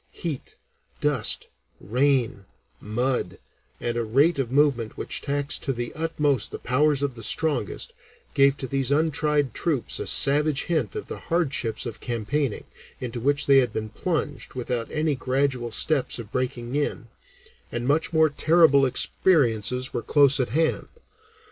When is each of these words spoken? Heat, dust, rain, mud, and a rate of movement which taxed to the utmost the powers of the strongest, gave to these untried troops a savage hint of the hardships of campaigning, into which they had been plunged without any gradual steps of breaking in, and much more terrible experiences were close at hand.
Heat, 0.13 0.55
dust, 0.99 1.49
rain, 1.79 2.45
mud, 2.79 3.37
and 3.79 3.95
a 3.97 4.03
rate 4.03 4.39
of 4.39 4.51
movement 4.51 4.97
which 4.97 5.21
taxed 5.21 5.61
to 5.61 5.73
the 5.73 5.93
utmost 5.93 6.49
the 6.49 6.57
powers 6.57 7.03
of 7.03 7.13
the 7.13 7.21
strongest, 7.21 7.93
gave 8.33 8.57
to 8.57 8.67
these 8.67 8.89
untried 8.89 9.53
troops 9.53 9.99
a 9.99 10.07
savage 10.07 10.63
hint 10.63 10.95
of 10.95 11.05
the 11.05 11.19
hardships 11.29 11.85
of 11.85 11.99
campaigning, 11.99 12.63
into 12.99 13.19
which 13.19 13.45
they 13.45 13.59
had 13.59 13.73
been 13.73 13.89
plunged 13.89 14.55
without 14.55 14.89
any 14.89 15.13
gradual 15.13 15.69
steps 15.71 16.17
of 16.17 16.31
breaking 16.31 16.75
in, 16.75 17.09
and 17.71 17.87
much 17.87 18.11
more 18.11 18.31
terrible 18.31 18.87
experiences 18.87 19.93
were 19.93 20.01
close 20.01 20.39
at 20.39 20.49
hand. 20.49 20.87